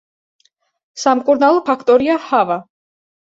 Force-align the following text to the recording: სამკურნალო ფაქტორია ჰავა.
სამკურნალო 1.01 1.61
ფაქტორია 1.67 2.17
ჰავა. 2.31 2.59